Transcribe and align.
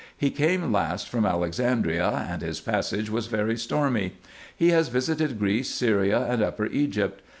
He 0.17 0.31
came 0.31 0.71
last 0.71 1.07
from 1.09 1.27
Alexandria, 1.27 2.25
and 2.27 2.41
his 2.41 2.59
passage 2.59 3.11
was 3.11 3.27
very 3.27 3.55
stormy. 3.55 4.13
He 4.55 4.69
has 4.69 4.89
visited 4.89 5.37
Greece, 5.37 5.69
Syria, 5.69 6.25
and 6.27 6.41
Upper 6.41 6.65
Egypt. 6.65 7.21